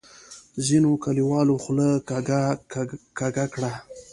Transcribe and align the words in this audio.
ځینو 0.67 0.91
کلیوالو 1.03 1.55
خوله 1.63 1.89
کږه 3.23 3.45
کړه. 3.53 3.71